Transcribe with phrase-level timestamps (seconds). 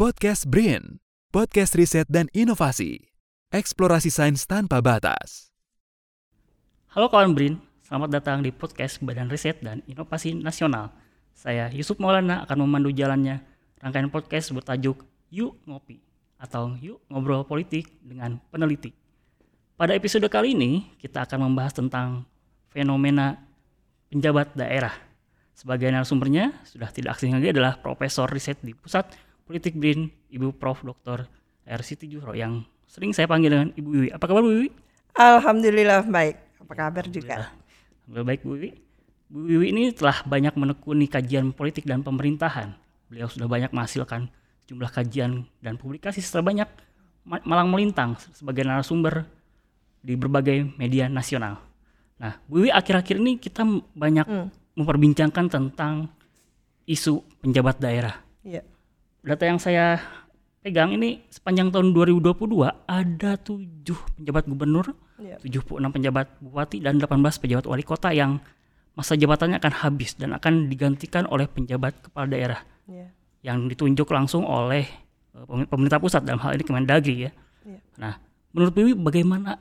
[0.00, 0.96] Podcast BRIN,
[1.28, 3.12] podcast riset dan inovasi.
[3.52, 5.52] Eksplorasi sains tanpa batas.
[6.96, 10.88] Halo kawan BRIN, selamat datang di podcast Badan Riset dan Inovasi Nasional.
[11.36, 13.44] Saya Yusuf Maulana akan memandu jalannya
[13.76, 16.00] rangkaian podcast bertajuk Yuk Ngopi
[16.40, 18.96] atau Yuk Ngobrol Politik dengan Peneliti.
[19.76, 22.24] Pada episode kali ini, kita akan membahas tentang
[22.72, 23.36] fenomena
[24.08, 24.96] penjabat daerah.
[25.52, 30.86] Sebagai narasumbernya, sudah tidak asing lagi adalah Profesor Riset di Pusat Politik BRIN, Ibu Prof.
[30.86, 31.26] Dr.
[31.66, 31.82] R.
[31.82, 34.08] Siti Juhro yang sering saya panggil dengan Ibu Wiwi.
[34.14, 34.70] Apa kabar Bu Wiwi?
[35.18, 36.38] Alhamdulillah baik.
[36.62, 37.50] Apa kabar juga?
[38.06, 38.70] Alhamdulillah baik Bu Wiwi.
[39.26, 42.78] Bu Wiwi ini telah banyak menekuni kajian politik dan pemerintahan.
[43.10, 44.30] Beliau sudah banyak menghasilkan
[44.70, 46.68] jumlah kajian dan publikasi setelah banyak
[47.26, 49.26] malang melintang sebagai narasumber
[49.98, 51.58] di berbagai media nasional.
[52.22, 53.66] Nah, Bu Wiwi akhir-akhir ini kita
[53.98, 54.78] banyak hmm.
[54.78, 56.06] memperbincangkan tentang
[56.86, 58.14] isu penjabat daerah.
[58.46, 58.62] Iya
[59.20, 60.00] data yang saya
[60.60, 65.40] pegang ini sepanjang tahun 2022 ada tujuh penjabat gubernur, yeah.
[65.40, 68.40] 76 penjabat bupati dan 18 pejabat wali kota yang
[68.92, 73.08] masa jabatannya akan habis dan akan digantikan oleh penjabat kepala daerah yeah.
[73.40, 74.84] yang ditunjuk langsung oleh
[75.32, 77.32] uh, pemerintah pusat dalam hal ini Kemendagri ya.
[77.64, 77.80] Yeah.
[77.96, 78.14] Nah,
[78.52, 79.56] menurut Bibi bagaimana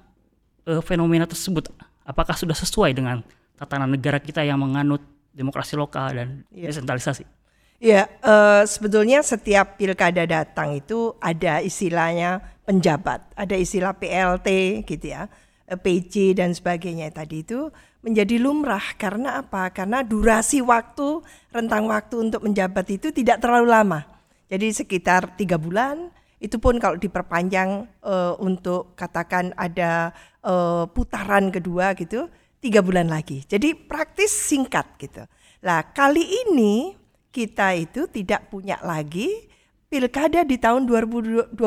[0.67, 1.71] uh, fenomena tersebut?
[2.03, 3.23] Apakah sudah sesuai dengan
[3.55, 4.99] tatanan negara kita yang menganut
[5.31, 6.67] demokrasi lokal dan yeah.
[6.67, 7.38] desentralisasi?
[7.79, 15.31] Ya, uh, sebetulnya setiap pilkada datang itu ada istilahnya penjabat, ada istilah PLT gitu ya,
[15.63, 17.71] eh, PC dan sebagainya tadi itu
[18.03, 19.71] menjadi lumrah karena apa?
[19.71, 21.23] Karena durasi waktu,
[21.55, 24.03] rentang waktu untuk menjabat itu tidak terlalu lama.
[24.51, 26.11] Jadi sekitar tiga bulan,
[26.43, 30.11] itu pun kalau diperpanjang uh, untuk katakan ada
[30.43, 32.27] uh, putaran kedua gitu,
[32.59, 33.47] tiga bulan lagi.
[33.47, 35.23] Jadi praktis singkat gitu.
[35.63, 36.98] Lah kali ini
[37.29, 39.49] kita itu tidak punya lagi
[39.89, 41.57] pilkada di tahun 2022.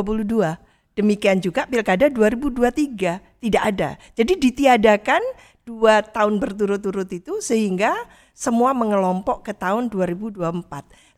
[0.93, 3.91] Demikian juga pilkada 2023 tidak ada.
[4.13, 5.23] Jadi ditiadakan
[5.63, 7.95] dua tahun berturut-turut itu sehingga
[8.35, 10.43] semua mengelompok ke tahun 2024.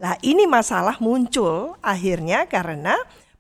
[0.03, 2.95] Lah ini masalah muncul akhirnya karena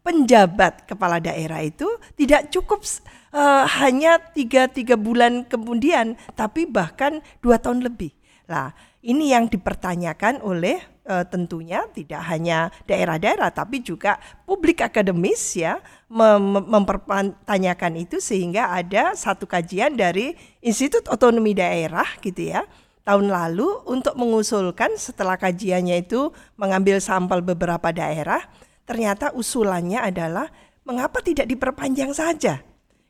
[0.04, 2.84] penjabat kepala daerah itu tidak cukup
[3.32, 8.12] uh, hanya tiga tiga bulan kemudian, tapi bahkan dua tahun lebih.
[8.48, 15.80] Lah ini yang dipertanyakan oleh uh, tentunya tidak hanya daerah-daerah tapi juga publik akademis ya
[16.08, 22.64] mem mempertanyakan itu sehingga ada satu kajian dari Institut Otonomi Daerah gitu ya
[23.04, 28.40] tahun lalu untuk mengusulkan setelah kajiannya itu mengambil sampel beberapa daerah
[28.88, 30.48] ternyata usulannya adalah
[30.84, 32.60] mengapa tidak diperpanjang saja?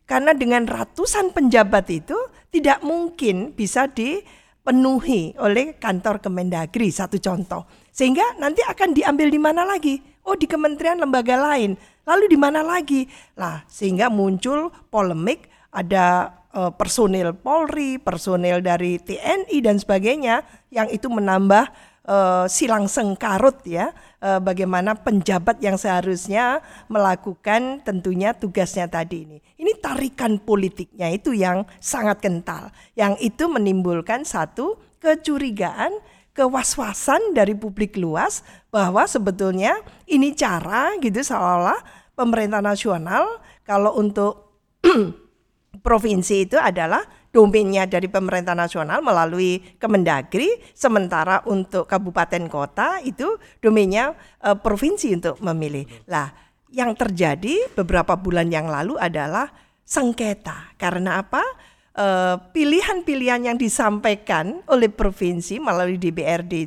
[0.04, 2.16] Karena dengan ratusan penjabat itu
[2.52, 9.62] tidak mungkin bisa dipenuhi oleh kantor Kemendagri satu contoh sehingga nanti akan diambil di mana
[9.62, 10.02] lagi?
[10.26, 11.78] Oh, di kementerian lembaga lain.
[12.02, 13.06] Lalu di mana lagi?
[13.38, 20.42] Lah, sehingga muncul polemik ada uh, personil Polri, personil dari TNI dan sebagainya
[20.74, 21.70] yang itu menambah
[22.08, 29.38] uh, silang sengkarut ya uh, bagaimana penjabat yang seharusnya melakukan tentunya tugasnya tadi ini.
[29.54, 32.74] Ini tarikan politiknya itu yang sangat kental.
[32.98, 35.92] Yang itu menimbulkan satu kecurigaan
[36.34, 38.42] kewaswasan dari publik luas
[38.74, 39.78] bahwa sebetulnya
[40.10, 41.80] ini cara gitu seolah-olah
[42.18, 44.58] pemerintah nasional kalau untuk
[45.86, 47.02] provinsi itu adalah
[47.34, 53.26] domainnya dari pemerintah nasional melalui Kemendagri, sementara untuk kabupaten kota itu
[53.58, 54.14] domainnya
[54.46, 55.82] uh, provinsi untuk memilih.
[56.06, 56.30] Lah,
[56.70, 59.50] yang terjadi beberapa bulan yang lalu adalah
[59.82, 60.78] sengketa.
[60.78, 61.42] Karena apa?
[61.94, 66.66] Eh, pilihan-pilihan yang disampaikan oleh provinsi melalui DBRD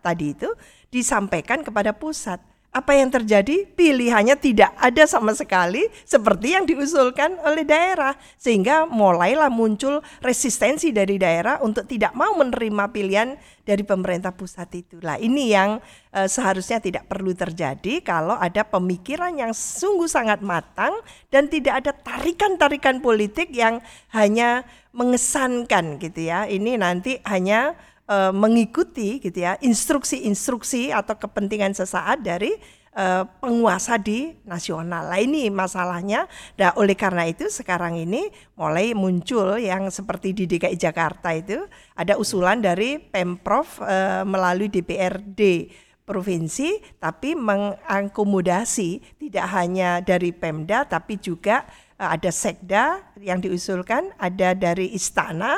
[0.00, 0.48] tadi itu
[0.88, 2.40] disampaikan kepada pusat
[2.74, 3.70] apa yang terjadi?
[3.78, 8.18] Pilihannya tidak ada sama sekali seperti yang diusulkan oleh daerah.
[8.34, 14.98] Sehingga mulailah muncul resistensi dari daerah untuk tidak mau menerima pilihan dari pemerintah pusat itu.
[15.06, 15.78] Lah ini yang
[16.10, 20.98] uh, seharusnya tidak perlu terjadi kalau ada pemikiran yang sungguh sangat matang
[21.30, 23.78] dan tidak ada tarikan-tarikan politik yang
[24.10, 26.50] hanya mengesankan gitu ya.
[26.50, 27.78] Ini nanti hanya
[28.08, 32.52] uh, mengikuti gitu ya instruksi-instruksi atau kepentingan sesaat dari
[32.96, 35.10] uh, penguasa di nasional.
[35.10, 36.26] Lah ini masalahnya.
[36.56, 41.58] Nah, oleh karena itu sekarang ini mulai muncul yang seperti di DKI Jakarta itu
[41.94, 45.70] ada usulan dari Pemprov uh, melalui DPRD
[46.04, 51.64] provinsi tapi mengakomodasi tidak hanya dari Pemda tapi juga
[51.96, 55.54] ada sekda yang diusulkan, ada dari istana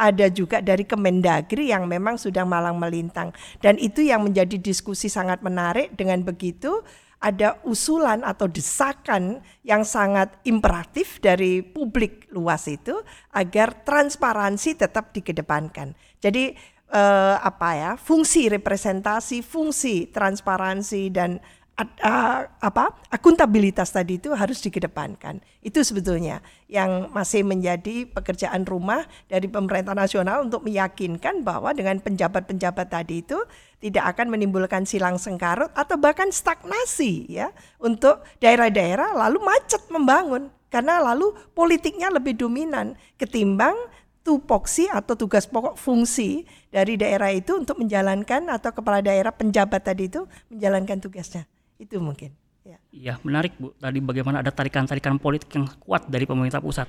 [0.00, 5.44] ada juga dari Kemendagri yang memang sudah malang melintang dan itu yang menjadi diskusi sangat
[5.44, 6.80] menarik dengan begitu
[7.20, 12.96] ada usulan atau desakan yang sangat imperatif dari publik luas itu
[13.36, 15.92] agar transparansi tetap dikedepankan.
[16.16, 16.56] Jadi
[16.90, 21.36] eh, apa ya fungsi representasi, fungsi transparansi dan
[21.82, 25.40] uh, apa akuntabilitas tadi itu harus dikedepankan.
[25.64, 32.86] Itu sebetulnya yang masih menjadi pekerjaan rumah dari pemerintah nasional untuk meyakinkan bahwa dengan penjabat-penjabat
[32.92, 33.38] tadi itu
[33.80, 37.48] tidak akan menimbulkan silang sengkarut atau bahkan stagnasi ya
[37.80, 43.74] untuk daerah-daerah lalu macet membangun karena lalu politiknya lebih dominan ketimbang
[44.22, 50.06] tupoksi atau tugas pokok fungsi dari daerah itu untuk menjalankan atau kepala daerah penjabat tadi
[50.06, 51.49] itu menjalankan tugasnya.
[51.80, 52.36] Itu mungkin.
[52.60, 52.76] Ya.
[52.92, 53.72] Iya, menarik Bu.
[53.80, 56.84] Tadi bagaimana ada tarikan-tarikan politik yang kuat dari pemerintah pusat.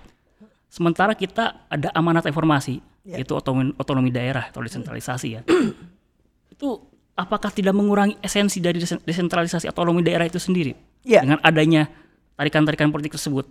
[0.68, 3.20] Sementara kita ada amanat informasi, ya.
[3.20, 5.42] yaitu otonomi, otonomi daerah atau desentralisasi ya.
[6.54, 6.70] itu
[7.16, 10.76] apakah tidak mengurangi esensi dari desentralisasi otonomi daerah itu sendiri?
[11.08, 11.24] Ya.
[11.24, 11.88] Dengan adanya
[12.36, 13.48] tarikan-tarikan politik tersebut.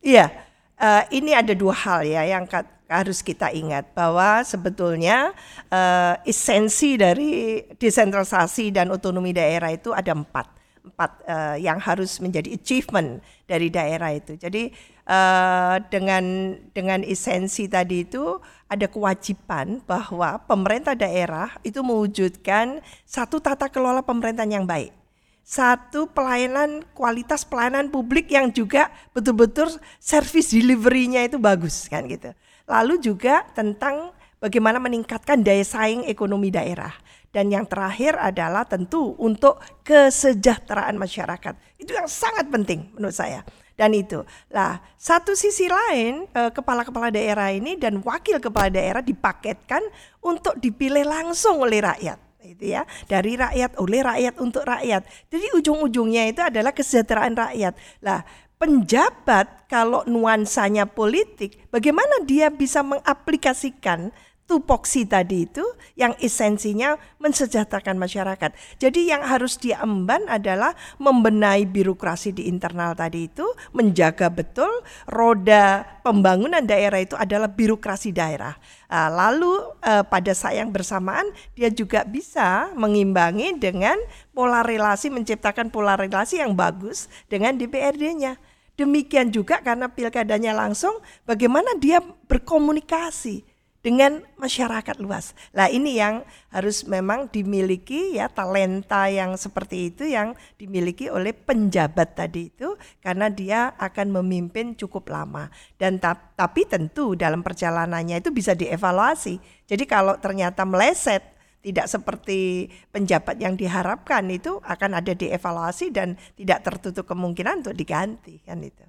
[0.00, 0.32] Iya,
[0.80, 2.48] uh, ini ada dua hal ya yang
[2.90, 5.30] harus kita ingat bahwa sebetulnya
[5.70, 12.56] uh, esensi dari desentralisasi dan otonomi daerah itu ada empat empat uh, yang harus menjadi
[12.56, 14.36] achievement dari daerah itu.
[14.36, 14.72] Jadi
[15.08, 18.40] uh, dengan dengan esensi tadi itu
[18.70, 24.94] ada kewajiban bahwa pemerintah daerah itu mewujudkan satu tata kelola pemerintahan yang baik.
[25.42, 32.30] Satu pelayanan kualitas pelayanan publik yang juga betul-betul service delivery-nya itu bagus kan gitu.
[32.70, 36.94] Lalu juga tentang bagaimana meningkatkan daya saing ekonomi daerah.
[37.30, 41.54] Dan yang terakhir adalah tentu untuk kesejahteraan masyarakat.
[41.78, 43.46] Itu yang sangat penting menurut saya.
[43.78, 44.20] Dan itu.
[44.50, 49.80] Lah, satu sisi lain eh, kepala-kepala daerah ini dan wakil kepala daerah dipaketkan
[50.20, 56.32] untuk dipilih langsung oleh rakyat itu ya dari rakyat oleh rakyat untuk rakyat jadi ujung-ujungnya
[56.32, 58.24] itu adalah kesejahteraan rakyat lah
[58.60, 64.12] penjabat kalau nuansanya politik bagaimana dia bisa mengaplikasikan
[64.50, 65.62] tupoksi tadi itu
[65.94, 68.50] yang esensinya mensejahterakan masyarakat.
[68.82, 74.66] Jadi yang harus diemban adalah membenahi birokrasi di internal tadi itu, menjaga betul
[75.06, 78.58] roda pembangunan daerah itu adalah birokrasi daerah.
[78.90, 79.54] Ah, lalu
[79.86, 84.02] eh, pada saat yang bersamaan dia juga bisa mengimbangi dengan
[84.34, 88.34] pola relasi, menciptakan pola relasi yang bagus dengan DPRD-nya.
[88.74, 93.49] Demikian juga karena pilkadanya langsung, bagaimana dia berkomunikasi
[93.80, 95.32] dengan masyarakat luas.
[95.56, 102.16] Lah ini yang harus memang dimiliki ya talenta yang seperti itu yang dimiliki oleh penjabat
[102.16, 105.48] tadi itu karena dia akan memimpin cukup lama
[105.80, 105.96] dan
[106.36, 109.40] tapi tentu dalam perjalanannya itu bisa dievaluasi.
[109.64, 111.24] Jadi kalau ternyata meleset
[111.60, 118.40] tidak seperti penjabat yang diharapkan itu akan ada dievaluasi dan tidak tertutup kemungkinan untuk diganti
[118.44, 118.84] kan itu.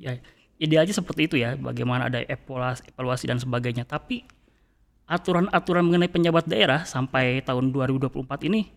[0.00, 0.16] Ya,
[0.60, 3.88] idealnya seperti itu ya, bagaimana ada evaluasi, evaluasi dan sebagainya.
[3.88, 4.22] Tapi
[5.08, 8.70] aturan-aturan mengenai penjabat daerah sampai tahun 2024 ini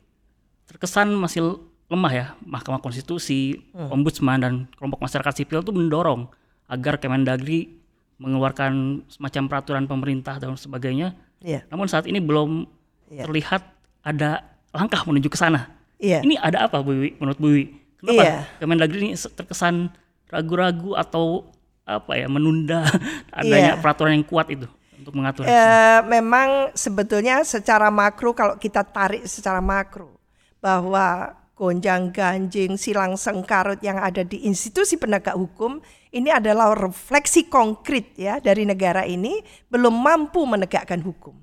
[0.65, 1.59] terkesan masih
[1.91, 2.25] lemah ya.
[2.41, 3.91] Mahkamah Konstitusi, hmm.
[3.91, 6.31] Ombudsman dan kelompok masyarakat sipil itu mendorong
[6.71, 7.83] agar Kemendagri
[8.18, 11.13] mengeluarkan semacam peraturan pemerintah dan sebagainya.
[11.44, 11.68] Yeah.
[11.68, 12.65] Namun saat ini belum
[13.12, 13.27] yeah.
[13.27, 13.68] terlihat
[14.01, 15.69] ada langkah menuju ke sana.
[16.00, 16.24] Yeah.
[16.24, 17.65] Ini ada apa Bu Wiwi, menurut Bu Wiwi?
[18.00, 18.41] Kenapa yeah.
[18.57, 19.91] Kemendagri ini terkesan
[20.31, 21.52] ragu-ragu atau
[21.83, 22.87] apa ya menunda
[23.37, 23.79] adanya yeah.
[23.79, 24.67] peraturan yang kuat itu
[25.03, 25.43] untuk mengatur.
[25.43, 25.63] E,
[26.07, 30.15] memang sebetulnya secara makro kalau kita tarik secara makro
[30.63, 35.83] bahwa gonjang ganjing silang sengkarut yang ada di institusi penegak hukum
[36.15, 41.35] ini adalah refleksi konkret ya dari negara ini belum mampu menegakkan hukum.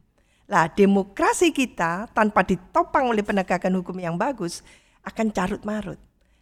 [0.51, 4.67] Lah demokrasi kita tanpa ditopang oleh penegakan hukum yang bagus
[5.07, 6.01] akan carut marut.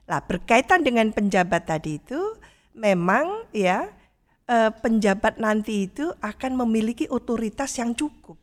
[0.08, 2.16] Lah berkaitan dengan penjabat tadi itu
[2.76, 3.88] memang ya
[4.48, 8.36] eh, penjabat nanti itu akan memiliki otoritas yang cukup.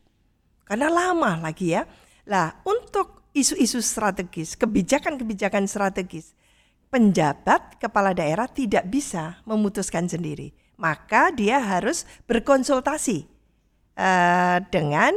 [0.66, 1.86] Karena lama lagi ya.
[2.26, 6.34] Lah, untuk isu-isu strategis, kebijakan-kebijakan strategis,
[6.90, 10.50] penjabat kepala daerah tidak bisa memutuskan sendiri.
[10.74, 13.28] Maka dia harus berkonsultasi
[13.96, 15.14] uh, dengan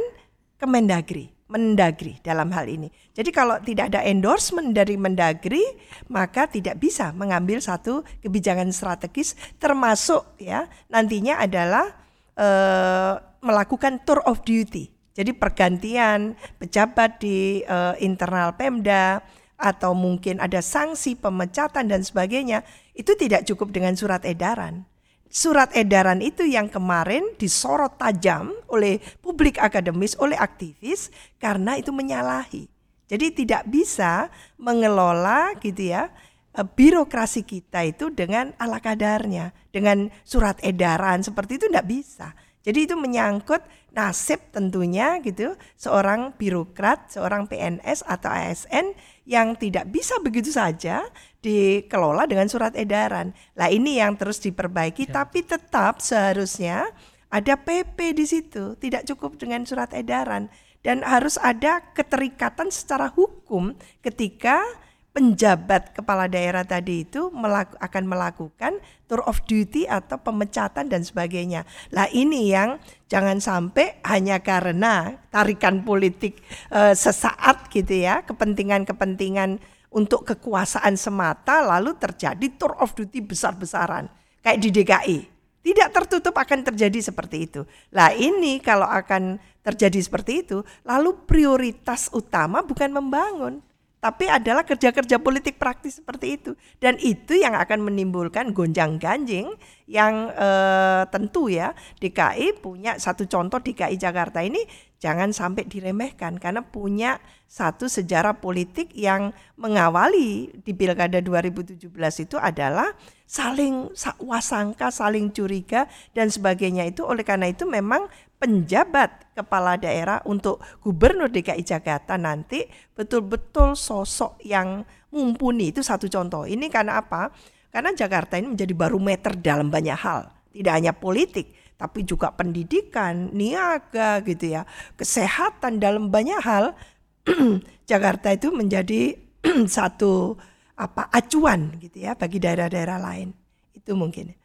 [0.60, 1.39] Kemendagri.
[1.50, 2.86] Mendagri dalam hal ini.
[3.10, 5.62] Jadi kalau tidak ada endorsement dari Mendagri,
[6.06, 11.90] maka tidak bisa mengambil satu kebijakan strategis termasuk ya nantinya adalah
[12.38, 14.94] uh, melakukan tour of duty.
[15.10, 19.18] Jadi pergantian pejabat di uh, internal Pemda
[19.60, 22.64] atau mungkin ada sanksi pemecatan dan sebagainya,
[22.96, 24.88] itu tidak cukup dengan surat edaran
[25.30, 32.66] surat edaran itu yang kemarin disorot tajam oleh publik akademis, oleh aktivis karena itu menyalahi.
[33.06, 36.10] Jadi tidak bisa mengelola gitu ya
[36.54, 42.34] eh, birokrasi kita itu dengan ala kadarnya, dengan surat edaran seperti itu tidak bisa.
[42.60, 43.64] Jadi itu menyangkut
[43.96, 48.94] nasib tentunya gitu seorang birokrat, seorang PNS atau ASN
[49.30, 51.06] yang tidak bisa begitu saja
[51.38, 53.30] dikelola dengan surat edaran.
[53.54, 55.22] Lah ini yang terus diperbaiki ya.
[55.22, 56.90] tapi tetap seharusnya
[57.30, 60.50] ada PP di situ, tidak cukup dengan surat edaran
[60.82, 64.66] dan harus ada keterikatan secara hukum ketika
[65.10, 68.72] penjabat kepala daerah tadi itu melaku, akan melakukan
[69.10, 71.66] tour of duty atau pemecatan dan sebagainya.
[71.90, 72.78] Lah ini yang
[73.10, 76.38] jangan sampai hanya karena tarikan politik
[76.70, 79.58] e, sesaat gitu ya, kepentingan-kepentingan
[79.90, 84.06] untuk kekuasaan semata lalu terjadi tour of duty besar-besaran
[84.38, 85.18] kayak di DKI
[85.60, 87.68] tidak tertutup akan terjadi seperti itu.
[87.92, 93.60] Lah ini kalau akan terjadi seperti itu, lalu prioritas utama bukan membangun,
[94.00, 96.56] tapi adalah kerja-kerja politik praktis seperti itu.
[96.80, 99.52] Dan itu yang akan menimbulkan gonjang-ganjing
[99.90, 104.62] yang eh, tentu ya DKI punya satu contoh DKI Jakarta ini
[105.02, 107.18] jangan sampai diremehkan karena punya
[107.50, 111.90] satu sejarah politik yang mengawali di Pilkada 2017
[112.22, 112.94] itu adalah
[113.26, 113.90] saling
[114.22, 118.06] wasangka, saling curiga dan sebagainya itu oleh karena itu memang
[118.38, 122.62] penjabat kepala daerah untuk gubernur DKI Jakarta nanti
[122.94, 126.46] betul-betul sosok yang mumpuni itu satu contoh.
[126.46, 127.34] Ini karena apa?
[127.70, 134.20] Karena Jakarta ini menjadi barometer dalam banyak hal, tidak hanya politik tapi juga pendidikan, niaga
[134.20, 134.68] gitu ya,
[135.00, 136.76] kesehatan dalam banyak hal
[137.90, 139.16] Jakarta itu menjadi
[139.64, 140.36] satu
[140.76, 143.32] apa acuan gitu ya bagi daerah-daerah lain.
[143.72, 144.36] Itu mungkin.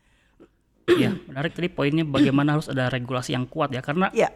[0.87, 4.31] Iya, menarik tadi poinnya bagaimana harus ada regulasi yang kuat ya karena ya.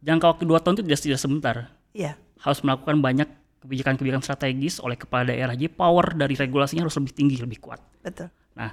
[0.00, 1.56] jangka waktu dua tahun itu tidak, tidak sebentar.
[1.92, 2.16] Iya.
[2.40, 3.28] Harus melakukan banyak
[3.60, 5.52] kebijakan-kebijakan strategis oleh kepala daerah.
[5.52, 7.80] Jadi power dari regulasinya harus lebih tinggi, lebih kuat.
[8.00, 8.32] Betul.
[8.56, 8.72] Nah,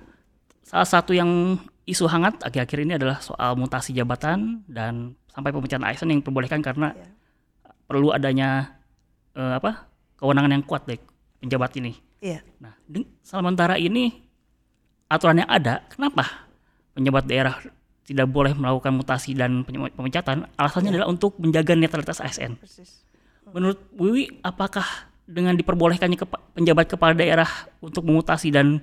[0.64, 6.12] salah satu yang isu hangat akhir-akhir ini adalah soal mutasi jabatan dan sampai pemecatan ASN
[6.12, 7.08] yang diperbolehkan karena ya.
[7.88, 8.80] perlu adanya
[9.36, 9.88] uh, apa
[10.20, 11.00] kewenangan yang kuat dari
[11.40, 11.94] penjabat ini.
[12.20, 12.42] Iya.
[12.60, 12.74] Nah,
[13.22, 14.10] sementara ini
[15.08, 16.50] aturan yang ada, kenapa
[16.98, 17.56] penjabat daerah
[18.08, 20.50] tidak boleh melakukan mutasi dan pemecatan?
[20.58, 20.94] Alasannya ya.
[21.00, 22.58] adalah untuk menjaga netralitas ASN.
[22.58, 23.07] Persis.
[23.52, 24.86] Menurut Wiwi, apakah
[25.28, 27.48] dengan diperbolehkannya ke penjabat kepala daerah
[27.84, 28.80] untuk memutasi dan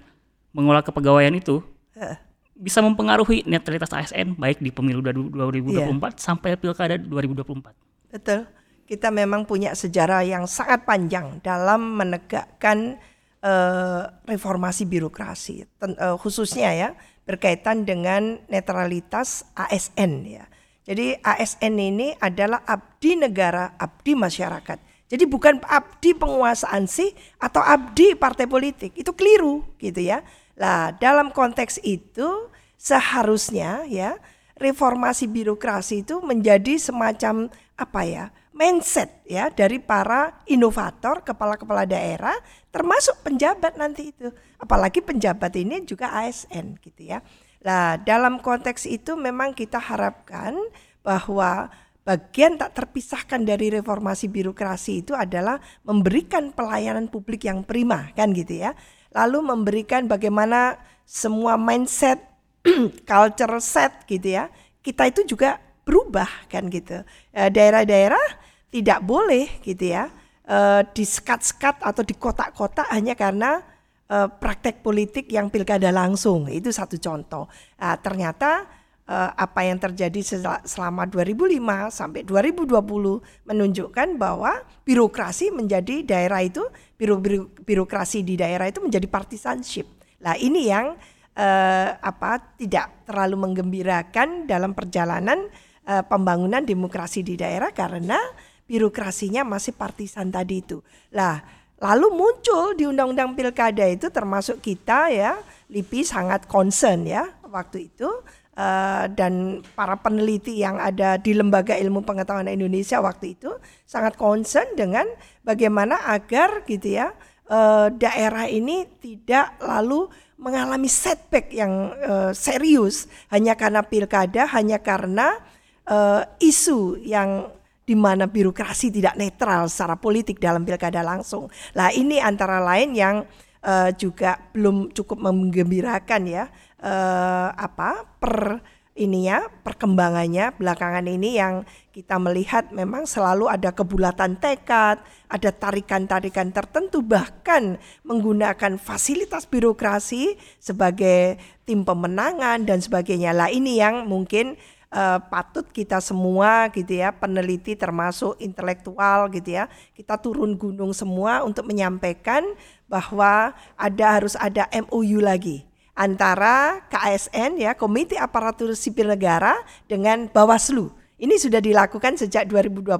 [0.53, 1.65] mengolah kepegawaian itu
[1.97, 2.17] uh.
[2.55, 6.13] bisa mempengaruhi netralitas ASN baik di pemilu 2024 yeah.
[6.17, 8.15] sampai pilkada 2024?
[8.15, 8.47] Betul
[8.85, 13.01] kita memang punya sejarah yang sangat panjang dalam menegakkan
[13.41, 16.89] uh, reformasi birokrasi, Ten, uh, khususnya ya
[17.25, 20.45] berkaitan dengan netralitas ASN ya.
[20.85, 24.79] Jadi ASN ini adalah abdi negara, abdi masyarakat.
[25.09, 28.93] Jadi bukan abdi penguasaan sih atau abdi partai politik.
[28.93, 30.21] Itu keliru gitu ya.
[30.61, 34.21] Lah dalam konteks itu seharusnya ya
[34.61, 37.49] reformasi birokrasi itu menjadi semacam
[37.81, 38.27] apa ya?
[38.55, 42.39] mindset ya dari para inovator, kepala-kepala daerah,
[42.71, 44.31] termasuk penjabat nanti itu.
[44.57, 47.21] Apalagi penjabat ini juga ASN gitu ya.
[47.65, 50.53] Nah, dalam konteks itu memang kita harapkan
[51.01, 51.73] bahwa
[52.05, 55.57] bagian tak terpisahkan dari reformasi birokrasi itu adalah
[55.89, 58.77] memberikan pelayanan publik yang prima kan gitu ya.
[59.17, 60.77] Lalu memberikan bagaimana
[61.09, 62.21] semua mindset,
[63.09, 64.53] culture set gitu ya.
[64.85, 65.57] Kita itu juga
[65.89, 67.01] berubah kan gitu.
[67.33, 70.11] Eh, daerah-daerah tidak boleh gitu ya
[70.49, 73.63] uh, disekat-sekat atau di kotak-kotak hanya karena
[74.11, 77.49] uh, praktek politik yang pilkada langsung itu satu contoh.
[77.79, 78.69] Nah, ternyata
[79.09, 80.21] uh, apa yang terjadi
[80.65, 81.61] selama 2005
[81.93, 86.65] sampai 2020 menunjukkan bahwa birokrasi menjadi daerah itu
[86.97, 89.87] biro, biro, birokrasi di daerah itu menjadi partisanship.
[90.25, 90.97] Nah ini yang
[91.37, 95.53] uh, apa tidak terlalu menggembirakan dalam perjalanan
[95.85, 98.17] uh, pembangunan demokrasi di daerah karena
[98.65, 100.81] birokrasinya masih partisan tadi itu.
[101.13, 101.45] Lah,
[101.83, 105.33] lalu muncul di undang-undang pilkada itu termasuk kita ya,
[105.71, 108.11] LIPI sangat concern ya waktu itu
[108.59, 113.51] uh, dan para peneliti yang ada di Lembaga Ilmu Pengetahuan Indonesia waktu itu
[113.87, 115.07] sangat concern dengan
[115.47, 117.15] bagaimana agar gitu ya
[117.51, 125.39] uh, daerah ini tidak lalu mengalami setback yang uh, serius hanya karena pilkada, hanya karena
[125.87, 127.49] uh, isu yang
[127.85, 131.53] di mana birokrasi tidak netral secara politik dalam pilkada langsung.
[131.77, 133.17] Lah ini antara lain yang
[133.65, 136.45] uh, juga belum cukup menggembirakan ya
[136.81, 138.61] uh, apa per
[138.95, 146.55] ini ya perkembangannya belakangan ini yang kita melihat memang selalu ada kebulatan tekad, ada tarikan-tarikan
[146.55, 153.35] tertentu bahkan menggunakan fasilitas birokrasi sebagai tim pemenangan dan sebagainya.
[153.35, 154.55] Lah ini yang mungkin
[154.95, 159.67] uh, patut kita semua gitu ya peneliti termasuk intelektual gitu ya
[159.99, 162.47] kita turun gunung semua untuk menyampaikan
[162.87, 169.55] bahwa ada harus ada MOU lagi antara KSN ya Komite Aparatur Sipil Negara
[169.87, 170.91] dengan Bawaslu.
[171.15, 172.99] Ini sudah dilakukan sejak 2020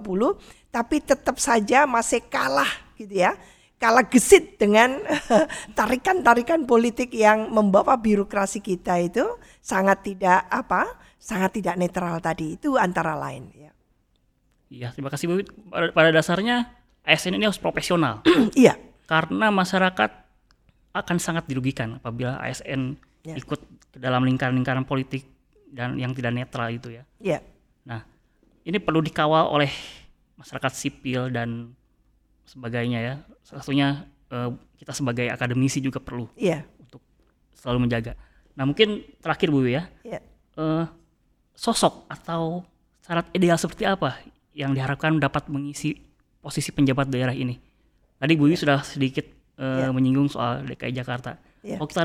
[0.71, 3.35] tapi tetap saja masih kalah gitu ya.
[3.75, 5.03] Kalah gesit dengan
[5.79, 9.27] tarikan-tarikan politik yang membawa birokrasi kita itu
[9.59, 11.04] sangat tidak apa?
[11.25, 12.61] Sangat tidak netral tadi.
[12.61, 13.73] Itu antara lain ya.
[14.69, 15.41] Iya, terima kasih Bu.
[15.73, 16.69] Pada dasarnya
[17.01, 18.21] ASN ini harus profesional.
[18.53, 18.77] Iya.
[19.05, 20.11] Karena masyarakat
[20.97, 23.37] akan sangat dirugikan apabila ASN ya.
[23.37, 23.61] ikut
[23.93, 25.29] ke dalam lingkaran-lingkaran politik
[25.69, 27.03] dan yang tidak netral itu ya.
[27.21, 27.39] Ya.
[27.85, 28.01] Nah,
[28.65, 29.69] ini perlu dikawal oleh
[30.41, 31.77] masyarakat sipil dan
[32.49, 33.15] sebagainya ya.
[33.45, 33.89] Salah satunya
[34.33, 34.51] eh,
[34.81, 36.65] kita sebagai akademisi juga perlu ya.
[36.81, 37.05] untuk
[37.53, 38.17] selalu menjaga.
[38.57, 39.85] Nah, mungkin terakhir Bu ya.
[40.01, 40.25] ya.
[40.57, 40.85] Eh,
[41.55, 42.67] sosok atau
[43.01, 44.19] syarat ideal seperti apa
[44.55, 45.97] yang diharapkan dapat mengisi
[46.43, 47.57] posisi penjabat daerah ini?
[48.19, 48.59] Tadi Bu ya.
[48.59, 49.27] sudah sedikit
[49.59, 51.39] uh, menyinggung soal DKI Jakarta.
[51.63, 51.79] Yeah.
[51.81, 52.03] Kalau kita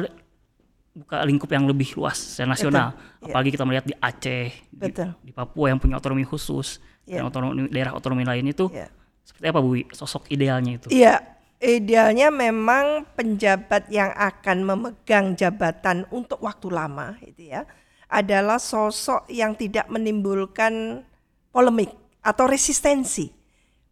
[0.99, 3.05] buka lingkup yang lebih luas secara nasional, Betul.
[3.05, 3.25] Ya.
[3.31, 4.89] apalagi kita melihat di Aceh, di,
[5.23, 7.21] di Papua yang punya otonomi khusus, yeah.
[7.21, 8.89] dan otonomi daerah otonomi lain itu yeah.
[9.23, 9.79] seperti apa Bu?
[9.93, 10.87] Sosok idealnya itu?
[10.91, 11.21] Iya,
[11.61, 17.63] idealnya memang penjabat yang akan memegang jabatan untuk waktu lama, itu ya,
[18.09, 21.05] adalah sosok yang tidak menimbulkan
[21.53, 21.93] polemik
[22.25, 23.39] atau resistensi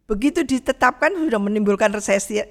[0.08, 1.92] Begitu ditetapkan sudah menimbulkan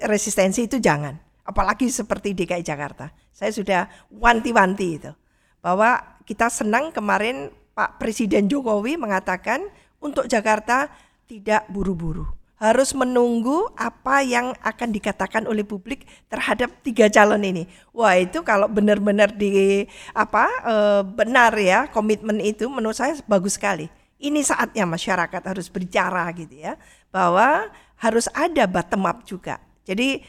[0.06, 1.18] resistensi itu jangan.
[1.42, 3.10] Apalagi seperti DKI Jakarta.
[3.34, 3.80] Saya sudah
[4.14, 5.10] wanti-wanti itu.
[5.58, 9.66] Bahwa kita senang kemarin Pak Presiden Jokowi mengatakan
[9.98, 10.86] untuk Jakarta
[11.26, 12.30] tidak buru-buru.
[12.58, 17.70] Harus menunggu apa yang akan dikatakan oleh publik terhadap tiga calon ini.
[17.94, 20.74] Wah itu kalau benar-benar di apa e,
[21.06, 23.86] benar ya komitmen itu menurut saya bagus sekali
[24.18, 26.74] ini saatnya masyarakat harus berbicara gitu ya
[27.14, 29.62] bahwa harus ada bottom up juga.
[29.86, 30.22] Jadi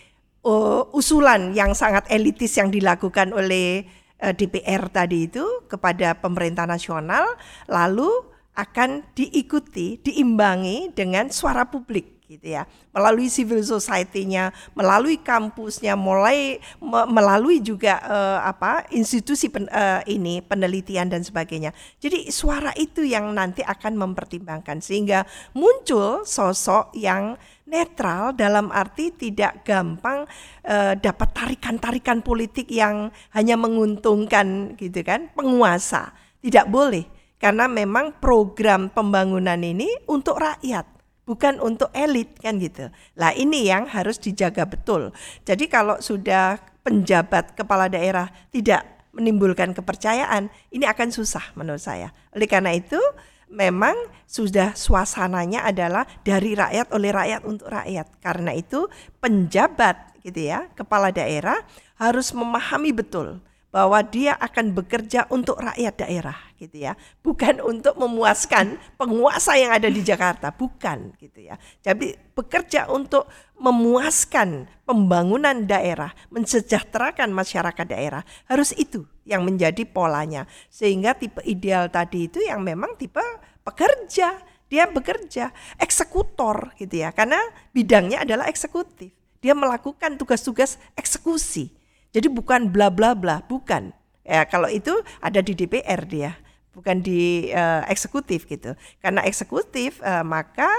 [0.45, 3.85] uh, usulan yang sangat elitis yang dilakukan oleh
[4.21, 7.25] uh, DPR tadi itu kepada pemerintah nasional
[7.67, 8.09] lalu
[8.55, 12.69] akan diikuti, diimbangi dengan suara publik gitu ya.
[12.93, 20.45] Melalui civil society-nya melalui kampusnya mulai me, melalui juga uh, apa institusi pen, uh, ini
[20.45, 21.73] penelitian dan sebagainya.
[21.97, 25.25] Jadi suara itu yang nanti akan mempertimbangkan sehingga
[25.57, 27.33] muncul sosok yang
[27.65, 30.29] netral dalam arti tidak gampang
[30.69, 36.13] uh, dapat tarikan-tarikan politik yang hanya menguntungkan gitu kan penguasa.
[36.39, 37.03] Tidak boleh
[37.41, 40.98] karena memang program pembangunan ini untuk rakyat
[41.29, 42.89] bukan untuk elit kan gitu.
[43.13, 45.13] Lah ini yang harus dijaga betul.
[45.45, 48.81] Jadi kalau sudah penjabat kepala daerah tidak
[49.13, 52.09] menimbulkan kepercayaan, ini akan susah menurut saya.
[52.33, 52.97] Oleh karena itu
[53.45, 53.93] memang
[54.25, 58.09] sudah suasananya adalah dari rakyat oleh rakyat untuk rakyat.
[58.25, 58.89] Karena itu
[59.21, 61.61] penjabat gitu ya, kepala daerah
[62.01, 63.37] harus memahami betul
[63.69, 66.97] bahwa dia akan bekerja untuk rakyat daerah gitu ya.
[67.21, 71.55] Bukan untuk memuaskan penguasa yang ada di Jakarta bukan gitu ya.
[71.85, 73.29] Jadi bekerja untuk
[73.61, 80.49] memuaskan pembangunan daerah mensejahterakan masyarakat daerah harus itu yang menjadi polanya.
[80.73, 83.21] Sehingga tipe ideal tadi itu yang memang tipe
[83.61, 84.33] pekerja
[84.69, 87.13] dia bekerja eksekutor gitu ya.
[87.13, 87.37] Karena
[87.73, 89.13] bidangnya adalah eksekutif.
[89.39, 91.79] Dia melakukan tugas-tugas eksekusi
[92.09, 93.93] jadi bukan bla bla bla, bukan.
[94.25, 96.37] Ya kalau itu ada di DPR dia,
[96.73, 98.73] bukan di uh, eksekutif gitu.
[99.01, 100.69] Karena eksekutif uh, maka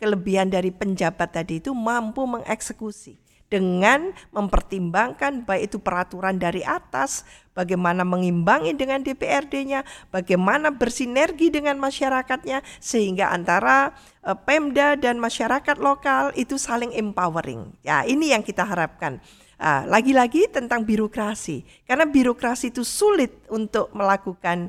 [0.00, 7.22] kelebihan dari penjabat tadi itu mampu mengeksekusi dengan mempertimbangkan baik itu peraturan dari atas,
[7.54, 13.94] bagaimana mengimbangi dengan DPRD-nya, bagaimana bersinergi dengan masyarakatnya sehingga antara
[14.26, 17.70] uh, Pemda dan masyarakat lokal itu saling empowering.
[17.86, 19.22] Ya, ini yang kita harapkan.
[19.54, 24.68] Ah, lagi-lagi tentang birokrasi, karena birokrasi itu sulit untuk melakukan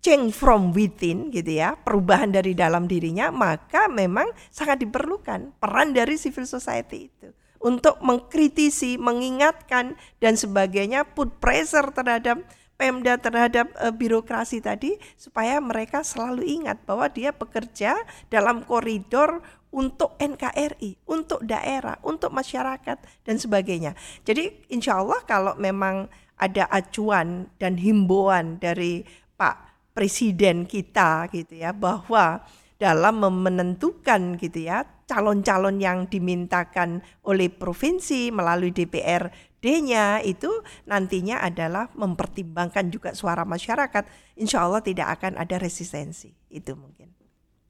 [0.00, 6.16] change from within gitu ya, perubahan dari dalam dirinya, maka memang sangat diperlukan peran dari
[6.16, 7.28] civil society itu
[7.60, 12.40] untuk mengkritisi, mengingatkan dan sebagainya, put pressure terhadap
[12.80, 17.92] Pemda terhadap uh, birokrasi tadi supaya mereka selalu ingat bahwa dia bekerja
[18.32, 23.94] dalam koridor untuk NKRI, untuk daerah, untuk masyarakat dan sebagainya.
[24.26, 29.06] Jadi insya Allah kalau memang ada acuan dan himbauan dari
[29.38, 32.40] Pak presiden kita gitu ya bahwa
[32.80, 40.48] dalam menentukan gitu ya calon-calon yang dimintakan oleh provinsi melalui DPRD-nya itu
[40.88, 44.08] nantinya adalah mempertimbangkan juga suara masyarakat.
[44.40, 46.32] Insya Allah tidak akan ada resistensi.
[46.48, 47.19] Itu mungkin.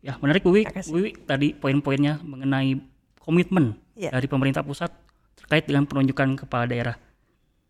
[0.01, 2.81] Ya menarik Bu Wiwi tadi poin-poinnya mengenai
[3.21, 4.09] komitmen ya.
[4.09, 4.89] dari pemerintah pusat
[5.37, 6.97] terkait dengan penunjukan kepala daerah.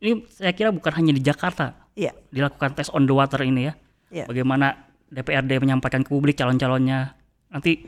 [0.01, 2.15] Ini saya kira bukan hanya di Jakarta ya.
[2.31, 3.75] dilakukan tes on the water ini ya.
[4.15, 4.25] ya.
[4.31, 7.19] Bagaimana DPRD menyampaikan ke publik calon-calonnya
[7.51, 7.83] nanti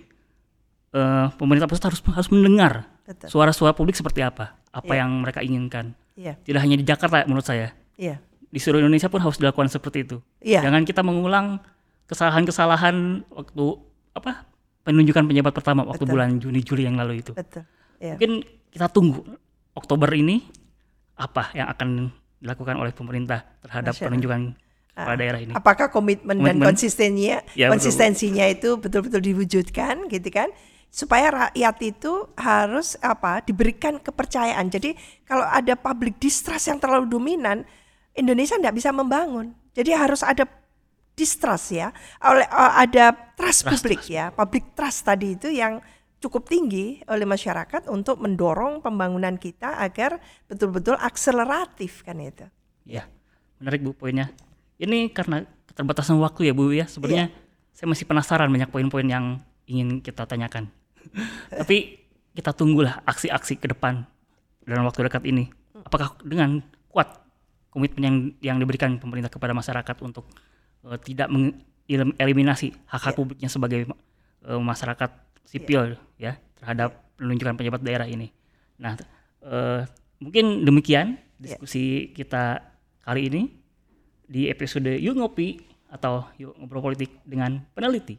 [0.92, 2.90] uh, pemerintah pusat harus harus mendengar
[3.30, 5.00] suara-suara publik seperti apa, apa yeah.
[5.02, 5.94] yang mereka inginkan.
[6.18, 6.38] Yeah.
[6.42, 7.74] Tidak hanya di Jakarta menurut saya.
[7.98, 8.18] Yeah.
[8.52, 10.18] Di seluruh Indonesia pun harus dilakukan seperti itu.
[10.42, 10.62] Yeah.
[10.66, 11.62] Jangan kita mengulang
[12.10, 13.66] kesalahan-kesalahan waktu
[14.12, 16.12] apa penunjukan penjabat pertama waktu Betul.
[16.12, 17.32] bulan Juni Juli yang lalu itu.
[17.32, 17.64] Betul.
[18.02, 18.18] Yeah.
[18.18, 18.32] Mungkin
[18.74, 19.22] kita tunggu
[19.78, 20.42] Oktober ini
[21.14, 22.10] apa yang akan
[22.42, 24.58] dilakukan oleh pemerintah terhadap penunjukan
[24.92, 25.52] kepala daerah ini.
[25.54, 26.60] Apakah komitmen, komitmen.
[26.60, 28.58] dan konsistensinya ya, konsistensinya betul.
[28.58, 30.50] itu betul-betul diwujudkan gitu kan?
[30.92, 33.40] Supaya rakyat itu harus apa?
[33.46, 34.68] diberikan kepercayaan.
[34.68, 34.92] Jadi
[35.24, 37.64] kalau ada public distrust yang terlalu dominan,
[38.12, 39.56] Indonesia tidak bisa membangun.
[39.72, 40.44] Jadi harus ada
[41.12, 41.92] distrust ya,
[42.24, 44.16] oleh uh, ada trust, trust publik trust.
[44.16, 45.78] ya, public trust tadi itu yang
[46.22, 52.46] cukup tinggi oleh masyarakat untuk mendorong pembangunan kita agar betul-betul akseleratif kan itu.
[52.86, 53.10] Ya,
[53.62, 54.34] menarik bu poinnya
[54.82, 57.70] ini karena keterbatasan waktu ya Bu ya sebenarnya yeah.
[57.70, 59.38] saya masih penasaran banyak poin-poin yang
[59.70, 60.66] ingin kita tanyakan
[61.62, 62.02] tapi
[62.34, 64.02] kita tunggulah aksi-aksi ke depan
[64.66, 65.54] dalam waktu dekat ini
[65.86, 66.58] apakah dengan
[66.90, 67.22] kuat
[67.70, 70.26] komitmen yang yang diberikan pemerintah kepada masyarakat untuk
[70.86, 73.18] uh, tidak mengeliminasi hak-hak yeah.
[73.18, 73.90] publiknya sebagai
[74.46, 75.10] uh, masyarakat
[75.46, 76.38] sipil yeah.
[76.38, 78.30] ya terhadap penunjukan pejabat daerah ini
[78.78, 78.98] nah
[79.42, 79.86] uh,
[80.22, 81.22] mungkin demikian iya.
[81.38, 82.02] diskusi yeah.
[82.14, 82.44] kita
[83.02, 83.42] kali ini
[84.32, 85.60] di episode Yuk Ngopi
[85.92, 88.16] atau Yuk Ngobrol Politik dengan peneliti.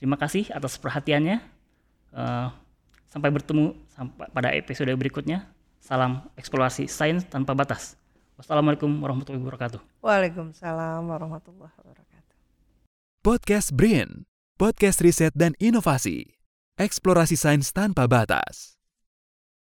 [0.00, 1.38] Terima kasih atas perhatiannya.
[2.12, 2.48] Uh,
[3.12, 5.44] sampai bertemu sampai pada episode berikutnya.
[5.82, 8.00] Salam eksplorasi sains tanpa batas.
[8.42, 9.78] Wassalamualaikum warahmatullahi wabarakatuh.
[10.02, 12.34] Waalaikumsalam warahmatullahi wabarakatuh.
[13.22, 14.26] Podcast Brain,
[14.58, 16.42] podcast riset dan inovasi.
[16.74, 18.81] Eksplorasi sains tanpa batas.